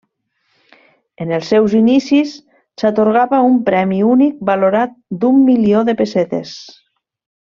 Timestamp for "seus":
1.53-1.75